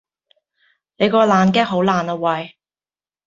[0.97, 2.57] 你個爛 gag 好爛呀喂